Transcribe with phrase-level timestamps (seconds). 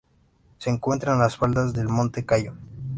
[0.57, 2.55] Se encuentra en las faldas del Monte Cayo.